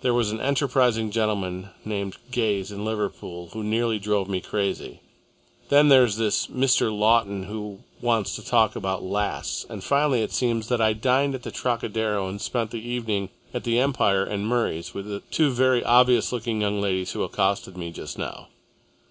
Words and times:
There 0.00 0.14
was 0.14 0.30
an 0.32 0.40
enterprising 0.40 1.10
gentleman 1.10 1.68
named 1.84 2.16
Gayes 2.30 2.72
in 2.72 2.82
Liverpool, 2.86 3.50
who 3.52 3.62
nearly 3.62 3.98
drove 3.98 4.26
me 4.26 4.40
crazy, 4.40 5.02
then 5.68 5.90
there's 5.90 6.16
this 6.16 6.46
Mr. 6.46 6.90
Lawton 6.90 7.42
who 7.42 7.80
wants 8.00 8.34
to 8.36 8.42
talk 8.42 8.74
about 8.74 9.02
lasts, 9.02 9.66
and 9.68 9.84
finally 9.84 10.22
it 10.22 10.32
seems 10.32 10.68
that 10.68 10.80
I 10.80 10.94
dined 10.94 11.34
at 11.34 11.42
the 11.42 11.50
Trocadero 11.50 12.26
and 12.26 12.40
spent 12.40 12.70
the 12.70 12.80
evening 12.80 13.28
at 13.52 13.64
the 13.64 13.78
Empire 13.78 14.24
and 14.24 14.46
Murray's 14.46 14.94
with 14.94 15.08
the 15.08 15.20
two 15.30 15.50
very 15.50 15.84
obvious 15.84 16.32
looking 16.32 16.62
young 16.62 16.80
ladies 16.80 17.12
who 17.12 17.22
accosted 17.22 17.76
me 17.76 17.90
just 17.92 18.16
now. 18.16 18.48